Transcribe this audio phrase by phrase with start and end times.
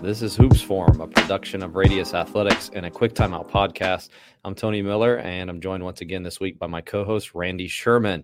[0.00, 4.10] This is Hoops Forum, a production of Radius Athletics and a Quick Timeout podcast.
[4.44, 7.66] I'm Tony Miller, and I'm joined once again this week by my co host, Randy
[7.66, 8.22] Sherman.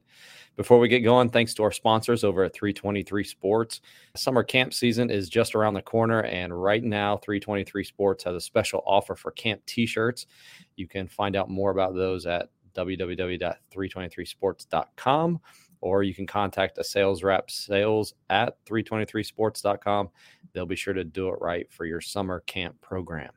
[0.54, 3.80] Before we get going, thanks to our sponsors over at 323 Sports.
[4.14, 8.40] Summer camp season is just around the corner, and right now, 323 Sports has a
[8.40, 10.26] special offer for camp t shirts.
[10.76, 15.40] You can find out more about those at www.323sports.com
[15.84, 20.08] or you can contact a sales rep sales at 323sports.com
[20.52, 23.30] they'll be sure to do it right for your summer camp program.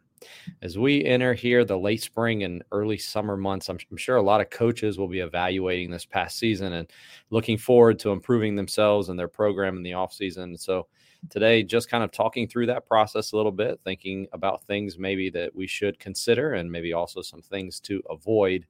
[0.62, 4.22] As we enter here the late spring and early summer months I'm, I'm, sure a
[4.22, 6.90] lot of coaches will be evaluating this past season and
[7.30, 10.58] looking forward to improving themselves and their program in the off season.
[10.58, 10.88] So
[11.30, 15.30] today just kind of talking through that process a little bit thinking about things maybe
[15.32, 18.66] that we should consider and maybe also some things to avoid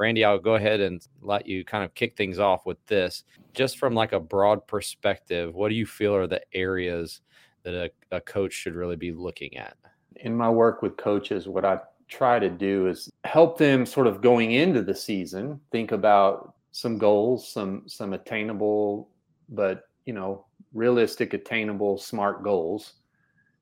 [0.00, 3.24] Randy, I'll go ahead and let you kind of kick things off with this.
[3.52, 7.20] Just from like a broad perspective, what do you feel are the areas
[7.64, 9.76] that a, a coach should really be looking at?
[10.16, 14.22] In my work with coaches, what I try to do is help them sort of
[14.22, 19.10] going into the season think about some goals, some some attainable
[19.50, 22.94] but, you know, realistic, attainable, smart goals.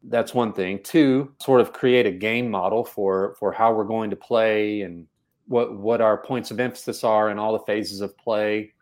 [0.04, 0.84] That's one thing.
[0.84, 5.08] Two, sort of create a game model for for how we're going to play and
[5.48, 8.72] what what our points of emphasis are in all the phases of play.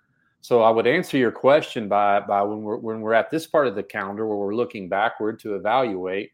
[0.40, 3.66] So I would answer your question by by when we're when we're at this part
[3.66, 6.32] of the calendar where we're looking backward to evaluate,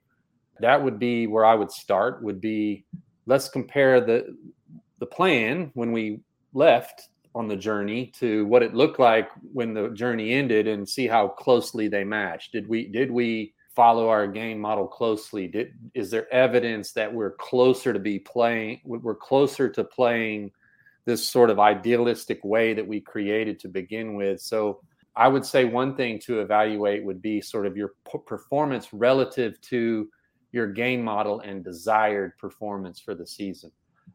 [0.61, 2.23] that would be where I would start.
[2.23, 2.85] Would be
[3.27, 4.37] let's compare the
[4.99, 6.21] the plan when we
[6.55, 11.07] left on the journey to what it looked like when the journey ended and see
[11.07, 12.53] how closely they matched.
[12.53, 15.47] Did we did we follow our game model closely?
[15.47, 18.81] Did, is there evidence that we're closer to be playing?
[18.85, 20.53] We're closer to playing
[21.05, 24.41] this sort of idealistic way that we created to begin with.
[24.41, 24.81] So
[25.17, 27.95] I would say one thing to evaluate would be sort of your
[28.27, 30.09] performance relative to
[30.53, 33.73] your game model and desired performance for the season.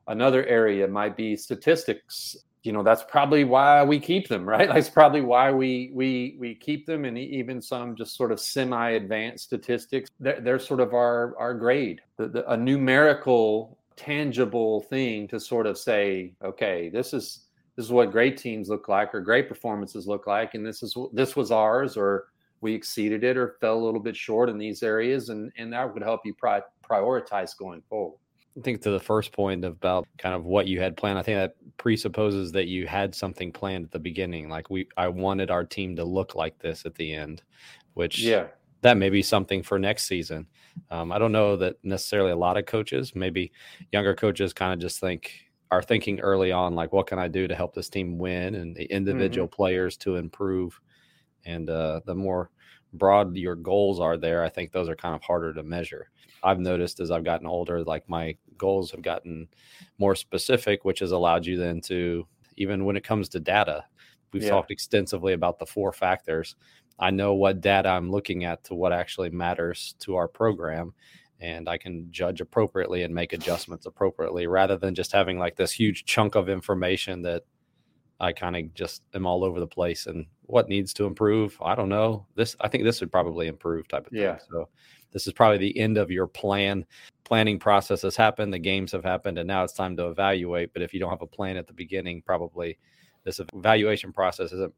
[0.07, 4.67] Another area might be statistics you know that's probably why we keep them right?
[4.67, 9.43] That's probably why we we we keep them and even some just sort of semi-advanced
[9.43, 12.01] statistics they're, they're sort of our our grade.
[12.17, 17.45] The, the, a numerical tangible thing to sort of say okay this is
[17.75, 20.95] this is what great teams look like or great performances look like and this is
[21.13, 22.25] this was ours or
[22.61, 25.91] we exceeded it or fell a little bit short in these areas and and that
[25.91, 28.19] would help you pri- prioritize going forward
[28.57, 31.37] I think to the first point about kind of what you had planned, I think
[31.37, 34.49] that presupposes that you had something planned at the beginning.
[34.49, 37.43] Like we, I wanted our team to look like this at the end,
[37.93, 38.47] which yeah,
[38.81, 40.47] that may be something for next season.
[40.89, 43.51] Um, I don't know that necessarily a lot of coaches, maybe
[43.91, 45.31] younger coaches, kind of just think
[45.69, 48.75] are thinking early on, like, what can I do to help this team win, and
[48.75, 49.55] the individual mm-hmm.
[49.55, 50.79] players to improve.
[51.45, 52.51] And uh, the more
[52.93, 56.09] broad your goals are there, I think those are kind of harder to measure.
[56.43, 59.47] I've noticed as I've gotten older, like my goals have gotten
[59.97, 62.27] more specific, which has allowed you then to,
[62.57, 63.85] even when it comes to data,
[64.31, 64.49] we've yeah.
[64.49, 66.55] talked extensively about the four factors.
[66.99, 70.93] I know what data I'm looking at to what actually matters to our program.
[71.39, 75.71] And I can judge appropriately and make adjustments appropriately rather than just having like this
[75.71, 77.43] huge chunk of information that
[78.19, 81.57] I kind of just am all over the place and what needs to improve.
[81.61, 82.25] I don't know.
[82.35, 84.37] This I think this would probably improve type of yeah.
[84.37, 84.45] thing.
[84.51, 84.69] So
[85.11, 86.85] this is probably the end of your plan.
[87.23, 90.73] Planning process has happened, the games have happened, and now it's time to evaluate.
[90.73, 92.77] But if you don't have a plan at the beginning, probably
[93.23, 94.71] this evaluation process is a,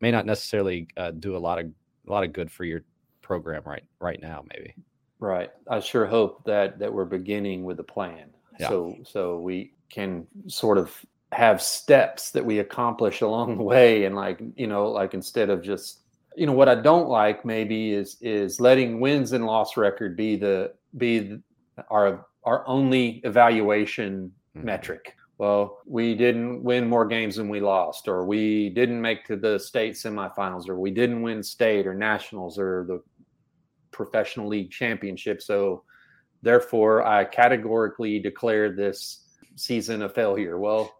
[0.00, 1.66] may not necessarily uh, do a lot of
[2.06, 2.82] a lot of good for your
[3.22, 4.44] program right right now.
[4.54, 4.74] Maybe.
[5.18, 5.50] Right.
[5.68, 8.30] I sure hope that that we're beginning with a plan.
[8.60, 8.68] Yeah.
[8.68, 10.94] So so we can sort of
[11.34, 15.62] have steps that we accomplish along the way and like you know like instead of
[15.62, 16.00] just
[16.36, 20.36] you know what I don't like maybe is is letting wins and loss record be
[20.36, 21.38] the be
[21.90, 24.66] our our only evaluation mm-hmm.
[24.66, 25.16] metric.
[25.38, 29.58] Well, we didn't win more games than we lost, or we didn't make to the
[29.58, 33.02] state semifinals, or we didn't win state or nationals or the
[33.90, 35.42] professional league championship.
[35.42, 35.82] So,
[36.42, 39.24] therefore, I categorically declare this
[39.56, 40.56] season a failure.
[40.58, 40.94] Well,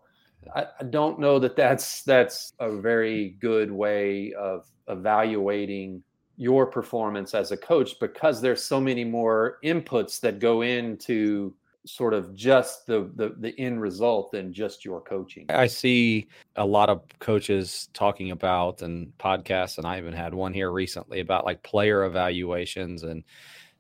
[0.55, 6.03] I, I don't know that that's that's a very good way of evaluating
[6.37, 11.55] your performance as a coach because there's so many more inputs that go into
[11.87, 15.47] sort of just the, the the end result than just your coaching.
[15.51, 16.27] I see
[16.57, 21.21] a lot of coaches talking about and podcasts, and I even had one here recently
[21.21, 23.23] about like player evaluations and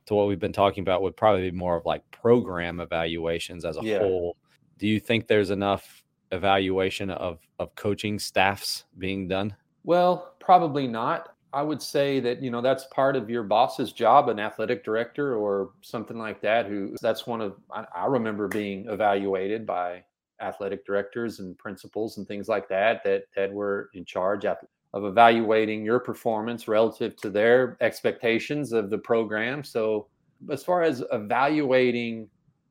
[0.06, 3.78] to what we've been talking about would probably be more of like program evaluations as
[3.78, 3.98] a yeah.
[3.98, 4.36] whole.
[4.78, 9.54] Do you think there's enough evaluation of of coaching staffs being done?
[9.84, 11.34] Well, probably not.
[11.52, 15.36] I would say that you know that's part of your boss's job, an athletic director
[15.36, 16.66] or something like that.
[16.66, 20.04] Who that's one of I, I remember being evaluated by
[20.40, 25.84] athletic directors and principals and things like that that that were in charge of evaluating
[25.84, 29.64] your performance relative to their expectations of the program.
[29.64, 30.08] So
[30.50, 32.28] as far as evaluating,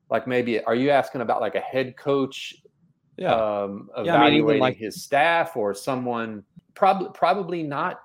[0.10, 2.56] like maybe are you asking about like a head coach?
[3.18, 6.44] Yeah, um, evaluating yeah, I mean, like his staff or someone
[6.74, 8.02] probably probably not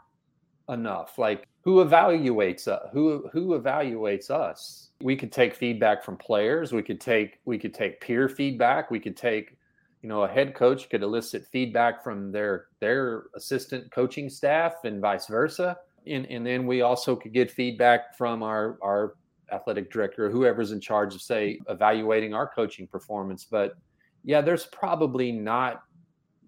[0.69, 1.19] enough.
[1.19, 2.89] Like who evaluates us?
[2.93, 4.91] Who who evaluates us?
[5.03, 6.73] We could take feedback from players.
[6.73, 8.91] We could take we could take peer feedback.
[8.91, 9.57] We could take,
[10.03, 15.01] you know, a head coach could elicit feedback from their their assistant coaching staff and
[15.01, 15.77] vice versa.
[16.07, 19.15] And and then we also could get feedback from our our
[19.51, 23.45] athletic director, whoever's in charge of say evaluating our coaching performance.
[23.45, 23.77] But
[24.25, 25.83] yeah, there's probably not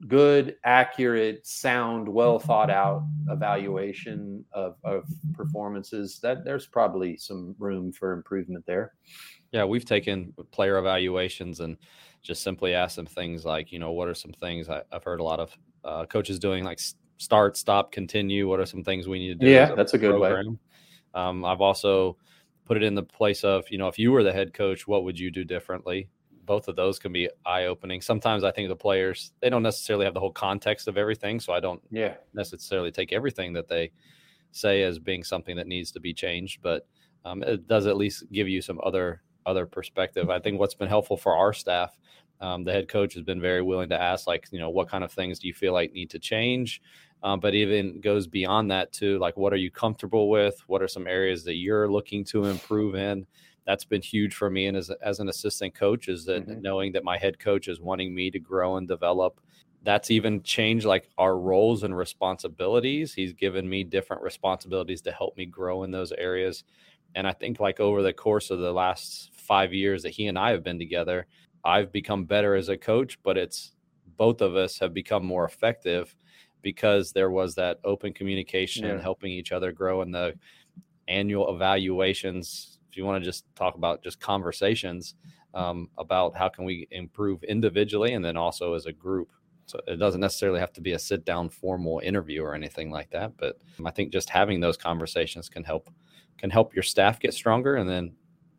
[0.09, 7.93] good, accurate, sound, well thought out evaluation of, of performances, that there's probably some room
[7.93, 8.95] for improvement there.
[9.53, 11.77] Yeah, we've taken player evaluations and
[12.23, 15.21] just simply asked them things like, you know, what are some things I, have heard
[15.21, 16.81] a lot of uh, coaches doing, like
[17.19, 18.49] start, stop, continue.
[18.49, 19.51] What are some things we need to do?
[19.51, 20.47] Yeah, that's a good program?
[20.47, 20.57] way.
[21.15, 22.17] Um, I've also
[22.65, 25.05] put it in the place of, you know, if you were the head coach, what
[25.05, 26.09] would you do differently?
[26.51, 28.01] Both of those can be eye opening.
[28.01, 31.53] Sometimes I think the players they don't necessarily have the whole context of everything, so
[31.53, 33.93] I don't yeah necessarily take everything that they
[34.51, 36.89] say as being something that needs to be changed, but
[37.25, 40.29] um, it does at least give you some other other perspective.
[40.29, 41.97] I think what's been helpful for our staff,
[42.41, 45.05] um, the head coach has been very willing to ask, like, you know, what kind
[45.05, 46.83] of things do you feel like need to change?
[47.23, 50.61] Um, but even goes beyond that to like, what are you comfortable with?
[50.67, 53.27] What are some areas that you're looking to improve in?
[53.67, 56.61] That's been huge for me and as, as an assistant coach is that mm-hmm.
[56.61, 59.41] knowing that my head coach is wanting me to grow and develop
[59.83, 65.37] that's even changed like our roles and responsibilities he's given me different responsibilities to help
[65.37, 66.65] me grow in those areas
[67.15, 70.39] and i think like over the course of the last five years that he and
[70.39, 71.27] i have been together
[71.65, 73.73] i've become better as a coach but it's
[74.17, 76.15] both of us have become more effective
[76.63, 78.93] because there was that open communication yeah.
[78.93, 80.35] and helping each other grow in the
[81.09, 85.15] annual evaluations if you want to just talk about just conversations
[85.55, 89.31] um, about how can we improve individually and then also as a group.
[89.67, 93.09] So it doesn't necessarily have to be a sit down formal interview or anything like
[93.11, 95.89] that but i think just having those conversations can help
[96.39, 98.13] can help your staff get stronger and then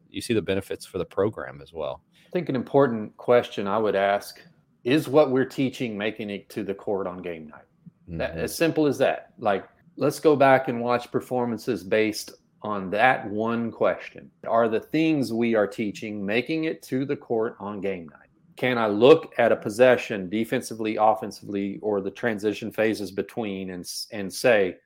[0.09, 2.01] you see the benefits for the program as well.
[2.27, 4.41] I think an important question i would ask
[4.83, 7.65] is what we're teaching making it to the court on game night.
[8.07, 8.17] Mm-hmm.
[8.17, 9.33] that, as simple as that.
[9.37, 9.67] Like
[9.97, 12.31] let's go back and watch performances based
[12.63, 14.29] on that one question.
[14.47, 18.29] Are the things we are teaching making it to the court on game night?
[18.55, 24.31] Can I look at a possession defensively, offensively, or the transition phases between and, and
[24.31, 24.77] say,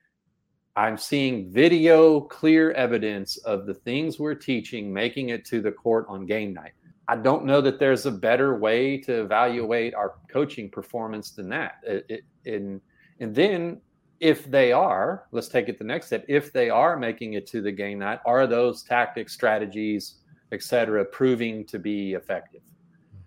[0.76, 6.06] I'm seeing video, clear evidence of the things we're teaching making it to the court
[6.08, 6.72] on game night?
[7.08, 11.76] I don't know that there's a better way to evaluate our coaching performance than that.
[11.82, 12.24] It, it,
[12.54, 12.80] and,
[13.20, 13.80] and then
[14.20, 16.24] if they are, let's take it the next step.
[16.28, 20.16] If they are making it to the game night, are those tactics, strategies,
[20.52, 22.62] etc., proving to be effective?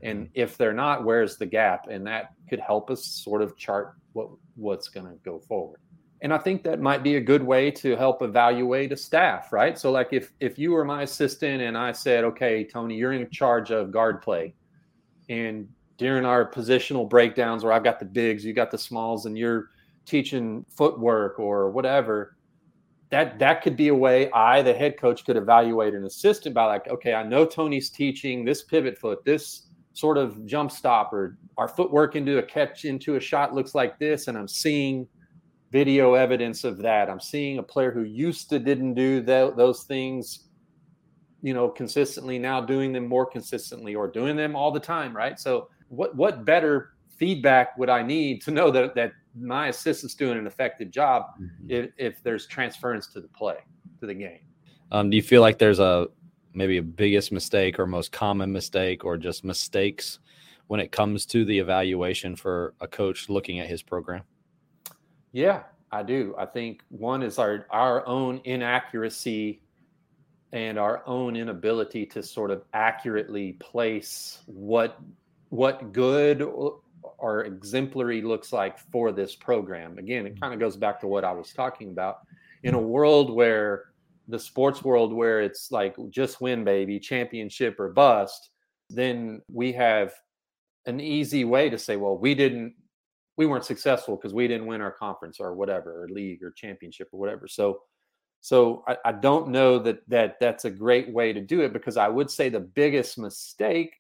[0.02, 0.32] And mm-hmm.
[0.34, 1.88] if they're not, where's the gap?
[1.90, 5.80] And that could help us sort of chart what what's going to go forward.
[6.22, 9.78] And I think that might be a good way to help evaluate a staff, right?
[9.78, 13.30] So, like if if you were my assistant and I said, "Okay, Tony, you're in
[13.30, 14.54] charge of guard play,"
[15.30, 19.38] and during our positional breakdowns where I've got the bigs, you got the smalls, and
[19.38, 19.70] you're
[20.10, 22.36] teaching footwork or whatever
[23.10, 26.66] that that could be a way I, the head coach, could evaluate an assistant by
[26.66, 31.68] like, okay, I know Tony's teaching this pivot foot, this sort of jump stopper, our
[31.68, 35.08] footwork into a catch into a shot looks like this, and I'm seeing
[35.72, 37.10] video evidence of that.
[37.10, 40.48] I'm seeing a player who used to didn't do those things,
[41.42, 45.40] you know, consistently now doing them more consistently or doing them all the time, right?
[45.40, 50.38] So what what better feedback would I need to know that that my assistant's doing
[50.38, 51.70] an effective job mm-hmm.
[51.70, 53.58] if, if there's transference to the play
[54.00, 54.40] to the game.
[54.92, 56.08] Um, do you feel like there's a
[56.54, 60.20] maybe a biggest mistake or most common mistake or just mistakes
[60.68, 64.24] when it comes to the evaluation for a coach looking at his program?
[65.32, 66.36] Yeah, I do.
[66.38, 69.62] I think one is our our own inaccuracy
[70.52, 75.00] and our own inability to sort of accurately place what
[75.50, 76.42] what good
[77.22, 79.98] or exemplary looks like for this program.
[79.98, 80.40] Again, it mm-hmm.
[80.40, 82.20] kind of goes back to what I was talking about.
[82.64, 83.86] In a world where
[84.28, 88.50] the sports world where it's like just win baby, championship or bust,
[88.90, 90.14] then we have
[90.86, 92.74] an easy way to say, well, we didn't
[93.38, 97.08] we weren't successful because we didn't win our conference or whatever, or league or championship
[97.14, 97.48] or whatever.
[97.48, 97.84] So,
[98.42, 101.96] so I, I don't know that that that's a great way to do it because
[101.96, 103.94] I would say the biggest mistake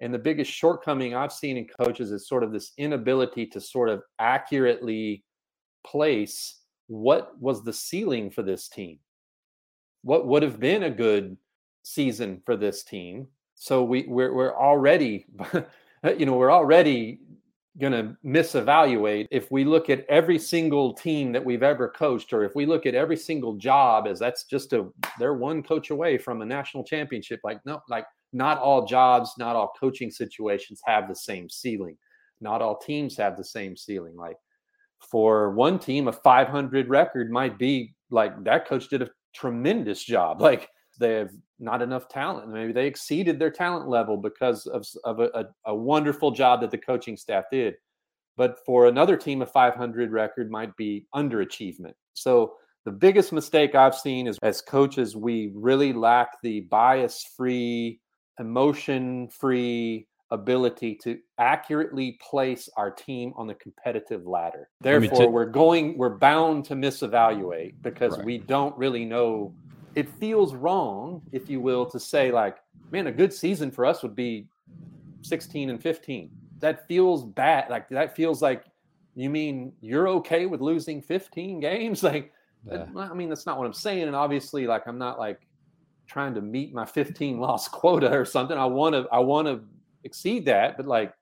[0.00, 3.88] and the biggest shortcoming I've seen in coaches is sort of this inability to sort
[3.88, 5.24] of accurately
[5.86, 8.98] place what was the ceiling for this team,
[10.02, 11.36] what would have been a good
[11.82, 13.28] season for this team.
[13.54, 15.26] So we we're, we're already,
[16.18, 17.20] you know, we're already
[17.78, 22.44] going to misevaluate if we look at every single team that we've ever coached or
[22.44, 24.86] if we look at every single job as that's just a
[25.18, 29.56] they're one coach away from a national championship like no like not all jobs not
[29.56, 31.96] all coaching situations have the same ceiling
[32.40, 34.36] not all teams have the same ceiling like
[35.00, 40.40] for one team a 500 record might be like that coach did a tremendous job
[40.42, 42.48] like they have not enough talent.
[42.48, 46.70] Maybe they exceeded their talent level because of, of a, a, a, wonderful job that
[46.70, 47.74] the coaching staff did.
[48.36, 51.94] But for another team, a 500 record might be underachievement.
[52.14, 58.00] So the biggest mistake I've seen is as coaches, we really lack the bias free,
[58.38, 64.68] emotion free ability to accurately place our team on the competitive ladder.
[64.80, 68.24] Therefore, t- we're going, we're bound to misevaluate because right.
[68.24, 69.54] we don't really know
[69.94, 72.58] it feels wrong, if you will, to say like,
[72.90, 74.46] man, a good season for us would be
[75.22, 76.30] 16 and 15.
[76.60, 77.70] That feels bad.
[77.70, 78.64] Like that feels like
[79.14, 82.02] you mean you're okay with losing 15 games?
[82.14, 82.32] Like,
[82.66, 82.86] yeah.
[82.96, 84.04] I mean, that's not what I'm saying.
[84.04, 85.46] And obviously, like, I'm not like
[86.06, 88.56] trying to meet my 15 loss quota or something.
[88.56, 89.60] I want to, I want to
[90.04, 91.14] exceed that, but like,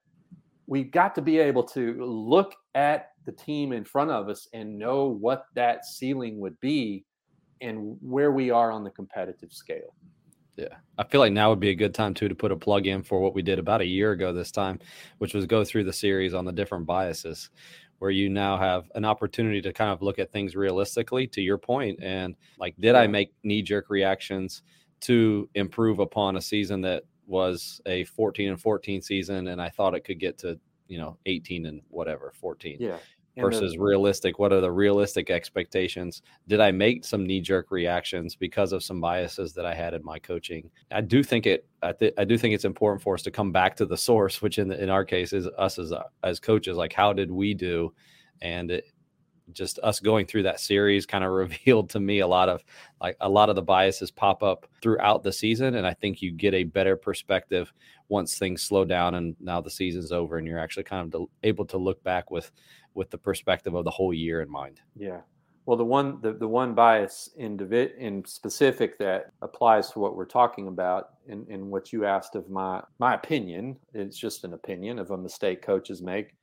[0.67, 4.79] we've got to be able to look at the team in front of us and
[4.79, 7.05] know what that ceiling would be
[7.61, 9.95] and where we are on the competitive scale.
[10.57, 10.77] Yeah.
[10.99, 13.03] I feel like now would be a good time too to put a plug in
[13.03, 14.79] for what we did about a year ago this time,
[15.19, 17.51] which was go through the series on the different biases
[18.03, 21.57] where you now have an opportunity to kind of look at things realistically to your
[21.57, 24.63] point and like did I make knee jerk reactions
[25.03, 29.95] to improve upon a season that was a 14 and 14 season and I thought
[29.95, 32.79] it could get to, you know, 18 and whatever, 14.
[32.81, 32.97] Yeah
[33.37, 36.23] versus the, realistic what are the realistic expectations?
[36.49, 40.05] Did i make some knee jerk reactions because of some biases that i had in
[40.05, 40.71] my coaching?
[40.91, 43.53] I do think it i, th- I do think it's important for us to come
[43.53, 46.77] back to the source which in the, in our case is us as as coaches
[46.77, 47.93] like how did we do?
[48.41, 48.87] And it,
[49.53, 52.65] just us going through that series kind of revealed to me a lot of
[53.01, 56.31] like a lot of the biases pop up throughout the season and i think you
[56.33, 57.73] get a better perspective
[58.09, 61.65] once things slow down and now the season's over and you're actually kind of able
[61.65, 62.53] to look back with
[62.95, 64.81] with the perspective of the whole year in mind.
[64.97, 65.21] Yeah.
[65.65, 67.59] Well, the one the, the one bias in
[67.99, 72.51] in specific that applies to what we're talking about in, in what you asked of
[72.51, 76.35] my my opinion, it's just an opinion of a mistake coaches make,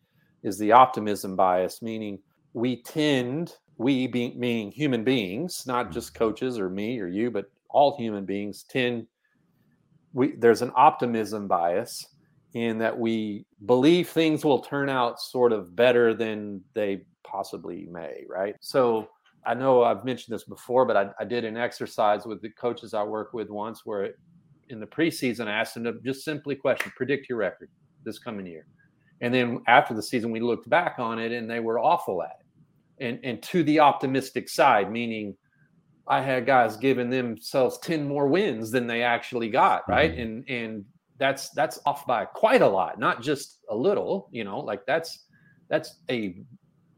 [0.44, 2.20] is the optimism bias, meaning
[2.54, 5.94] we tend, we being meaning human beings, not mm-hmm.
[5.94, 9.06] just coaches or me or you, but all human beings tend
[10.14, 12.08] we there's an optimism bias
[12.54, 18.24] in that we believe things will turn out sort of better than they possibly may,
[18.28, 18.56] right?
[18.60, 19.08] So
[19.46, 22.94] I know I've mentioned this before, but I, I did an exercise with the coaches
[22.94, 24.14] I work with once where
[24.70, 27.70] in the preseason I asked them to just simply question, predict your record
[28.04, 28.66] this coming year.
[29.22, 32.38] And then after the season, we looked back on it and they were awful at
[32.40, 33.06] it.
[33.06, 35.36] And, and to the optimistic side, meaning
[36.08, 40.12] I had guys giving themselves 10 more wins than they actually got, right?
[40.12, 40.22] Mm-hmm.
[40.22, 40.86] And and
[41.20, 44.30] that's that's off by quite a lot, not just a little.
[44.32, 45.26] You know, like that's
[45.70, 46.42] that's a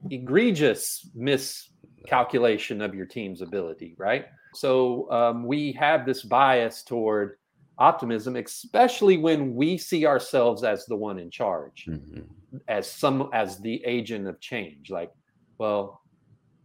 [0.10, 4.25] egregious miscalculation of your team's ability, right?
[4.54, 7.38] So um, we have this bias toward
[7.78, 12.22] optimism, especially when we see ourselves as the one in charge, mm-hmm.
[12.68, 14.92] as some as the agent of change.
[14.92, 15.12] Like,
[15.58, 16.01] well,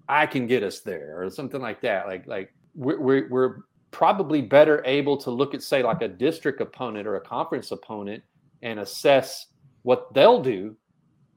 [0.08, 2.06] I can get us there, or something like that.
[2.06, 3.56] Like, like we're we're, we're
[3.96, 8.22] probably better able to look at, say, like a district opponent or a conference opponent
[8.60, 9.46] and assess
[9.84, 10.76] what they'll do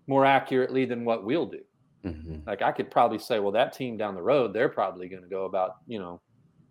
[0.08, 1.62] more accurately than what we'll do.
[2.04, 2.40] Mm-hmm.
[2.46, 5.30] Like I could probably say, well, that team down the road, they're probably going to
[5.30, 6.20] go about, you know,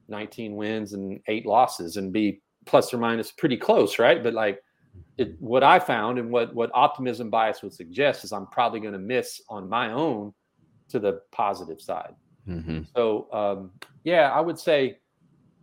[0.08, 4.22] 19 wins and eight losses and be plus or minus pretty close, right?
[4.22, 4.60] But like
[5.16, 8.92] it, what I found and what what optimism bias would suggest is I'm probably going
[8.92, 10.34] to miss on my own
[10.90, 12.14] to the positive side.
[12.46, 12.82] Mm-hmm.
[12.94, 13.70] So um,
[14.04, 14.98] yeah, I would say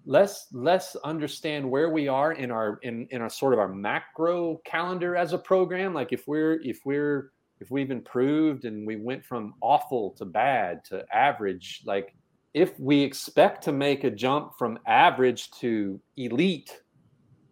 [0.06, 4.62] let's let's understand where we are in our in in our sort of our macro
[4.66, 5.94] calendar as a program.
[5.94, 10.84] Like if we're if we're if we've improved and we went from awful to bad
[10.86, 12.14] to average like
[12.54, 16.82] if we expect to make a jump from average to elite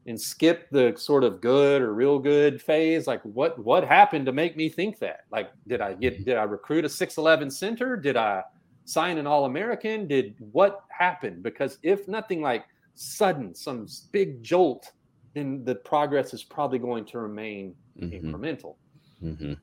[0.05, 4.31] and skip the sort of good or real good phase like what what happened to
[4.31, 5.21] make me think that?
[5.31, 6.23] Like did i get mm-hmm.
[6.23, 7.95] did i recruit a 611 center?
[7.95, 8.43] Did i
[8.85, 14.91] sign an all-american did what happened because if nothing like sudden some big jolt
[15.33, 18.27] then the progress is probably going to remain mm-hmm.
[18.27, 18.75] incremental
[19.23, 19.53] mm-hmm.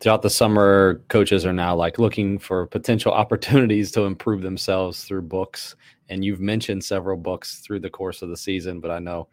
[0.00, 5.22] throughout the summer coaches are now like looking for potential opportunities to improve themselves through
[5.22, 5.76] books
[6.08, 9.28] and you've mentioned several books through the course of the season but i know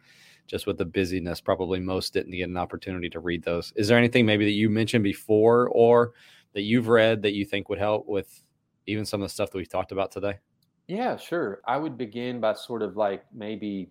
[0.46, 3.72] just with the busyness, probably most didn't get an opportunity to read those.
[3.76, 6.12] Is there anything maybe that you mentioned before or
[6.52, 8.42] that you've read that you think would help with
[8.86, 10.38] even some of the stuff that we've talked about today?
[10.88, 11.60] Yeah, sure.
[11.66, 13.90] I would begin by sort of like maybe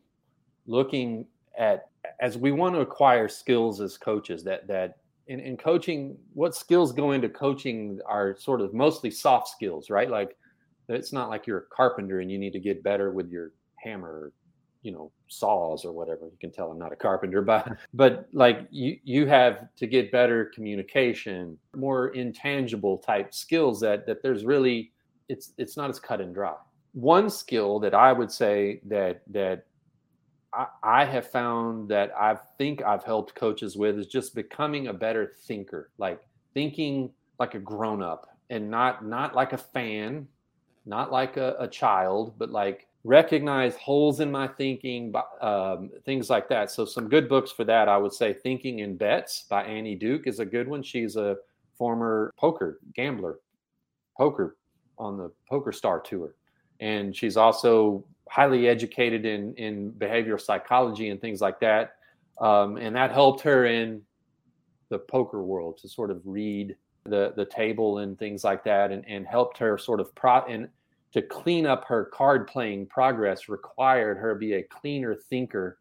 [0.67, 1.25] looking
[1.57, 6.55] at as we want to acquire skills as coaches that that in, in coaching what
[6.55, 10.37] skills go into coaching are sort of mostly soft skills right like
[10.87, 13.51] it's not like you're a carpenter and you need to get better with your
[13.83, 14.31] hammer
[14.81, 18.67] you know saws or whatever you can tell i'm not a carpenter but but like
[18.69, 24.91] you you have to get better communication more intangible type skills that that there's really
[25.29, 26.53] it's it's not as cut and dry.
[26.93, 29.65] One skill that i would say that that
[30.83, 35.31] I, have found that I think I've helped coaches with is just becoming a better
[35.43, 36.19] thinker, like
[36.53, 40.27] thinking like a grown up and not not like a fan,
[40.85, 46.47] not like a, a child, but like recognize holes in my thinking, um, things like
[46.49, 46.71] that.
[46.71, 50.27] So, some good books for that, I would say Thinking in Bets by Annie Duke
[50.27, 50.83] is a good one.
[50.83, 51.37] She's a
[51.77, 53.39] former poker gambler,
[54.17, 54.57] poker
[54.97, 56.35] on the Poker Star Tour.
[56.79, 61.95] And she's also highly educated in, in behavioral psychology and things like that.
[62.39, 64.01] Um, and that helped her in
[64.89, 69.03] the poker world to sort of read the the table and things like that and,
[69.07, 70.69] and helped her sort of pro and
[71.13, 75.77] to clean up her card playing progress required her be a cleaner thinker,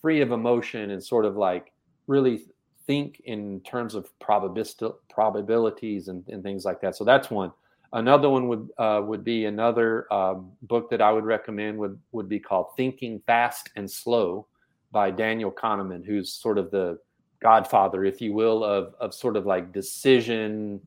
[0.00, 1.72] free of emotion, and sort of like
[2.06, 2.44] really
[2.86, 6.96] think in terms of probabilities and, and things like that.
[6.96, 7.52] So that's one.
[7.92, 12.28] Another one would uh, would be another um, book that I would recommend would would
[12.28, 14.46] be called Thinking Fast and Slow
[14.92, 16.98] by Daniel Kahneman, who's sort of the
[17.42, 20.80] godfather, if you will, of of sort of like decision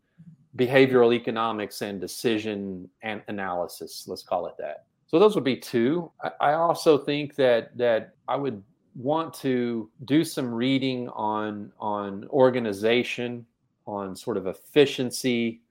[0.55, 4.85] behavioral economics and decision and analysis let's call it that.
[5.07, 6.11] So those would be two.
[6.39, 8.63] I also think that that i would
[8.95, 13.45] want to do some reading on on organization
[13.87, 15.61] on sort of efficiency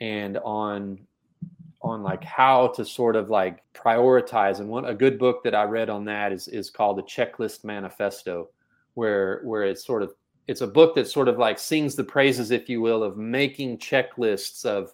[0.00, 0.98] and on
[1.82, 4.60] on like how to sort of like prioritize.
[4.60, 7.64] And one a good book that i read on that is is called the checklist
[7.64, 8.48] manifesto
[8.94, 10.14] where where it's sort of
[10.46, 13.78] it's a book that sort of like sings the praises, if you will, of making
[13.78, 14.92] checklists of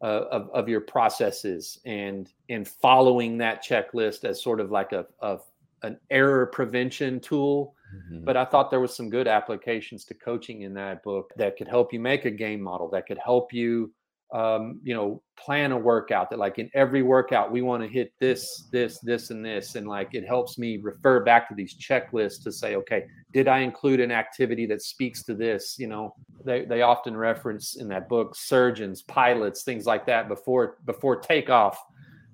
[0.00, 5.06] uh, of, of your processes and and following that checklist as sort of like a,
[5.22, 5.38] a
[5.82, 7.74] an error prevention tool.
[7.94, 8.24] Mm-hmm.
[8.24, 11.68] But I thought there was some good applications to coaching in that book that could
[11.68, 13.92] help you make a game model, that could help you
[14.32, 18.12] um, you know, plan a workout that like in every workout we want to hit
[18.20, 19.74] this, this, this, and this.
[19.74, 23.60] And like it helps me refer back to these checklists to say, okay, did I
[23.60, 25.76] include an activity that speaks to this?
[25.78, 26.14] You know,
[26.44, 31.82] they, they often reference in that book surgeons, pilots, things like that before before takeoff.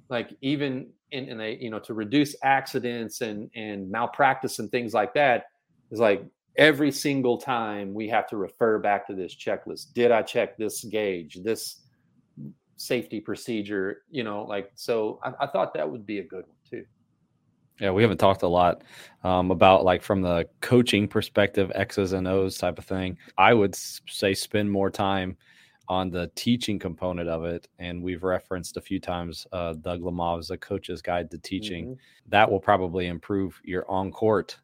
[0.08, 4.92] Like even in, in a you know to reduce accidents and and malpractice and things
[4.92, 5.46] like that
[5.90, 6.24] is like
[6.56, 9.92] every single time we have to refer back to this checklist.
[9.94, 11.38] Did I check this gauge?
[11.42, 11.83] This
[12.84, 16.56] safety procedure, you know, like so I, I, thought that would be a good one
[16.68, 16.84] too.
[17.80, 18.82] Yeah, we haven't talked a lot
[19.24, 23.16] um, about like from the coaching perspective, X's and O's type of thing.
[23.38, 25.36] I would say spend more time
[25.88, 27.68] on the teaching component of it.
[27.78, 31.86] And we've referenced a few times uh, Doug Lemov's A Coach's Guide to Teaching.
[31.86, 32.30] Mm-hmm.
[32.30, 34.56] That will probably improve your on court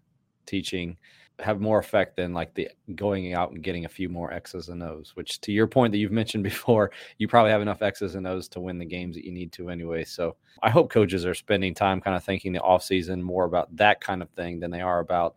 [0.46, 0.96] teaching
[1.42, 4.82] have more effect than like the going out and getting a few more X's and
[4.82, 8.26] O's, which to your point that you've mentioned before, you probably have enough X's and
[8.26, 10.04] O's to win the games that you need to anyway.
[10.04, 14.00] So I hope coaches are spending time kind of thinking the offseason more about that
[14.00, 15.36] kind of thing than they are about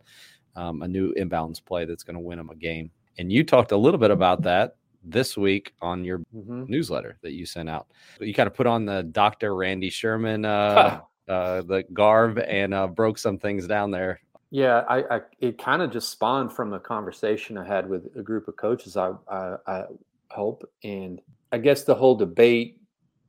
[0.56, 2.90] um, a new inbounds play that's going to win them a game.
[3.18, 6.64] And you talked a little bit about that this week on your mm-hmm.
[6.66, 7.86] newsletter that you sent out.
[8.20, 9.54] You kind of put on the Dr.
[9.54, 14.20] Randy Sherman uh, uh, the garb and uh, broke some things down there
[14.54, 18.22] yeah, I, I it kind of just spawned from a conversation I had with a
[18.22, 18.96] group of coaches.
[18.96, 19.84] I, I, I
[20.30, 22.80] hope, and I guess the whole debate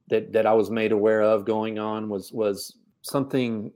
[0.07, 3.71] that that I was made aware of going on was was something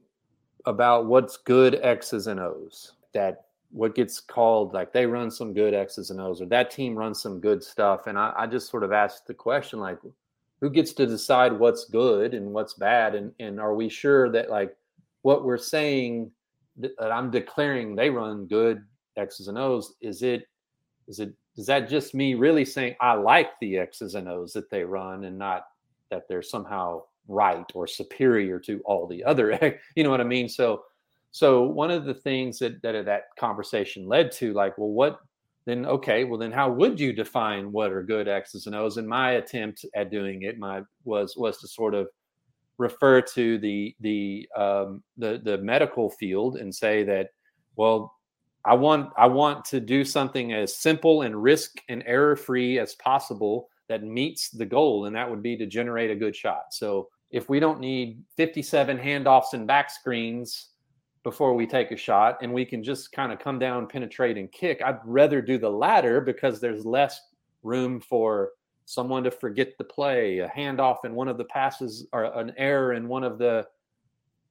[0.67, 2.91] about what's good X's and O's.
[3.15, 6.95] That what gets called like they run some good X's and O's, or that team
[6.95, 8.05] runs some good stuff.
[8.05, 9.97] And I, I just sort of asked the question like,
[10.61, 14.51] who gets to decide what's good and what's bad, and and are we sure that
[14.51, 14.75] like
[15.23, 16.29] what we're saying
[16.79, 18.83] that I'm declaring they run good
[19.17, 20.43] X's and O's, is it
[21.07, 24.69] is it is that just me really saying I like the X's and O's that
[24.69, 25.63] they run and not
[26.09, 30.49] that they're somehow right or superior to all the other you know what I mean?
[30.49, 30.83] So
[31.31, 35.19] so one of the things that that that conversation led to like well what
[35.65, 39.07] then okay well then how would you define what are good X's and O's and
[39.07, 42.07] my attempt at doing it my was was to sort of
[42.79, 47.27] refer to the the um, the the medical field and say that
[47.75, 48.15] well
[48.65, 52.95] I want I want to do something as simple and risk and error free as
[52.95, 56.65] possible that meets the goal, and that would be to generate a good shot.
[56.73, 60.69] So if we don't need 57 handoffs and back screens
[61.23, 64.51] before we take a shot, and we can just kind of come down, penetrate, and
[64.51, 67.19] kick, I'd rather do the latter because there's less
[67.63, 68.51] room for
[68.89, 72.93] someone to forget the play, a handoff in one of the passes, or an error
[72.93, 73.63] in one of the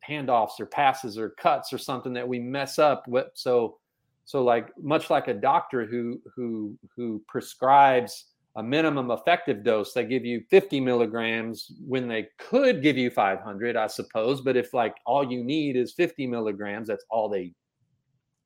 [0.09, 3.27] handoffs or passes or cuts or something that we mess up with.
[3.35, 3.79] So
[4.25, 10.05] so like much like a doctor who who who prescribes a minimum effective dose, they
[10.05, 14.41] give you 50 milligrams when they could give you 500, I suppose.
[14.41, 17.53] But if like all you need is 50 milligrams, that's all they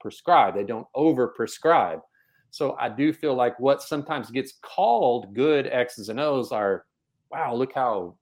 [0.01, 0.55] prescribe.
[0.55, 2.01] They don't over prescribe.
[2.53, 6.85] So I do feel like what sometimes gets called good X's and O's are,
[7.31, 8.15] wow, look how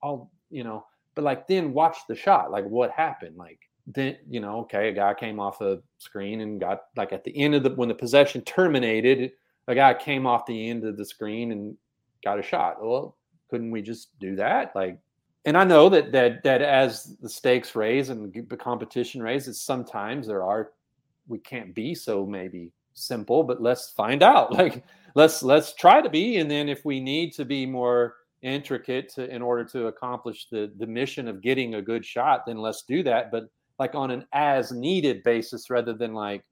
[0.00, 0.86] all you know.
[1.16, 2.52] But like then watch the shot.
[2.52, 3.36] Like what happened?
[3.36, 7.24] Like then you know, okay, a guy came off a screen and got like at
[7.24, 9.32] the end of the when the possession terminated,
[9.66, 11.76] a guy came off the end of the screen and
[12.24, 12.80] got a shot.
[12.80, 13.16] Well,
[13.50, 14.76] couldn't we just do that?
[14.76, 14.96] Like,
[15.44, 20.28] and I know that that that as the stakes raise and the competition raises, sometimes
[20.28, 20.70] there are
[21.26, 24.52] we can't be so maybe simple, but let's find out.
[24.58, 29.08] Like, let's let's try to be, and then if we need to be more intricate
[29.14, 32.82] to, in order to accomplish the the mission of getting a good shot, then let's
[32.82, 33.30] do that.
[33.30, 33.44] But
[33.78, 36.44] like on an as needed basis rather than like,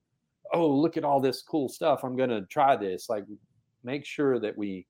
[0.53, 2.03] oh, look at all this cool stuff.
[2.03, 3.09] I'm to try this.
[3.09, 3.25] Like,
[3.85, 4.87] make sure that we,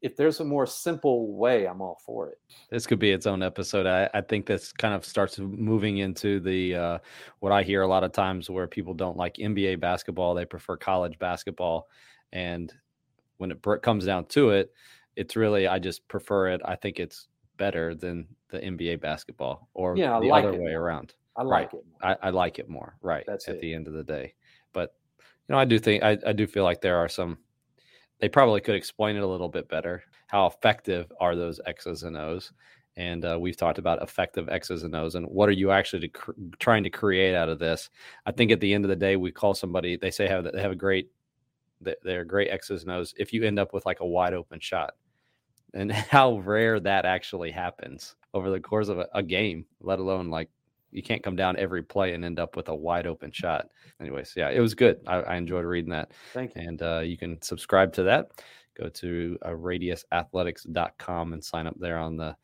[0.00, 2.38] if there's a more simple way, I'm all for it.
[2.70, 3.86] This could be its own episode.
[3.86, 6.98] I, I think this kind of starts moving into the uh,
[7.40, 10.76] what I hear a lot of times where people don't like NBA basketball, they prefer
[10.76, 11.88] college basketball.
[12.32, 12.72] And
[13.38, 14.72] when it comes down to it,
[15.16, 16.60] it's really, I just prefer it.
[16.64, 20.82] I think it's better than the NBA basketball or yeah, the like other way more.
[20.82, 21.14] around.
[21.36, 21.80] I like right.
[21.80, 21.86] it.
[22.22, 22.96] I, I, like it more.
[23.02, 23.24] Right.
[23.26, 23.60] That's at it.
[23.60, 24.34] the end of the day.
[24.72, 24.94] But
[25.48, 27.38] you know, I do think I, I do feel like there are some
[28.20, 30.02] they probably could explain it a little bit better.
[30.26, 32.52] How effective are those X's and O's?
[32.96, 36.32] And uh, we've talked about effective X's and O's and what are you actually cr-
[36.58, 37.90] trying to create out of this?
[38.26, 40.60] I think at the end of the day, we call somebody, they say have, they
[40.60, 41.10] have a great,
[41.80, 44.94] they're great X's and O's if you end up with like a wide open shot.
[45.74, 50.28] And how rare that actually happens over the course of a, a game, let alone
[50.28, 50.50] like
[50.90, 53.68] you can't come down every play and end up with a wide open shot.
[54.00, 55.00] Anyways, yeah, it was good.
[55.06, 56.12] I, I enjoyed reading that.
[56.32, 56.62] Thank you.
[56.62, 58.30] And uh, you can subscribe to that.
[58.76, 62.36] Go to uh, radiusathletics.com and sign up there on the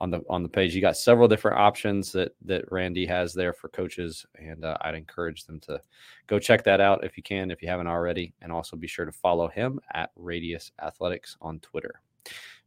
[0.00, 0.74] on the on the page.
[0.74, 4.94] You got several different options that that Randy has there for coaches, and uh, I'd
[4.94, 5.80] encourage them to
[6.26, 9.04] go check that out if you can, if you haven't already, and also be sure
[9.04, 12.00] to follow him at Radius Athletics on Twitter.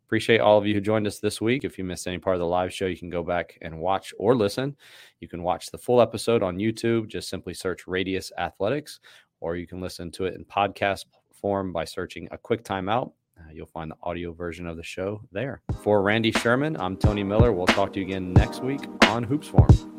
[0.10, 1.64] Appreciate all of you who joined us this week.
[1.64, 4.12] If you missed any part of the live show, you can go back and watch
[4.18, 4.76] or listen.
[5.20, 7.08] You can watch the full episode on YouTube.
[7.08, 9.02] Just simply search Radius Athletics,
[9.40, 13.12] or you can listen to it in podcast form by searching a quick timeout.
[13.38, 15.62] Uh, you'll find the audio version of the show there.
[15.84, 17.52] For Randy Sherman, I'm Tony Miller.
[17.52, 19.99] We'll talk to you again next week on Hoops Forum.